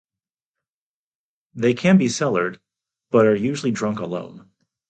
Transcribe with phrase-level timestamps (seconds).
[1.53, 2.59] They can be cellared,
[3.11, 4.49] but are usually drunk young.